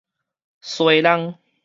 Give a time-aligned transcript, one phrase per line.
[0.61, 1.35] 疏櫳